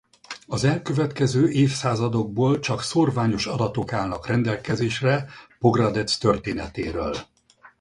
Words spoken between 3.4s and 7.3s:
adatok állnak rendelkezésre Pogradec történetéről.